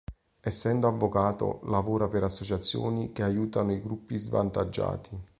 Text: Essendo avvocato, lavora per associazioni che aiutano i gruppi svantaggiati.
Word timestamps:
Essendo 0.41 0.87
avvocato, 0.87 1.59
lavora 1.65 2.07
per 2.07 2.23
associazioni 2.23 3.11
che 3.11 3.21
aiutano 3.21 3.71
i 3.71 3.79
gruppi 3.79 4.17
svantaggiati. 4.17 5.15